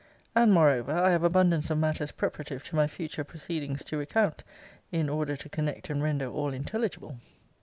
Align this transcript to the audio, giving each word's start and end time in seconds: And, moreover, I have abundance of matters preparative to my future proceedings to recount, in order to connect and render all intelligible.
And, 0.33 0.51
moreover, 0.51 0.93
I 0.93 1.11
have 1.11 1.23
abundance 1.23 1.69
of 1.69 1.77
matters 1.77 2.11
preparative 2.11 2.63
to 2.63 2.75
my 2.75 2.87
future 2.87 3.23
proceedings 3.23 3.83
to 3.83 3.99
recount, 3.99 4.43
in 4.91 5.09
order 5.09 5.35
to 5.35 5.47
connect 5.47 5.91
and 5.91 6.01
render 6.01 6.25
all 6.25 6.53
intelligible. 6.53 7.19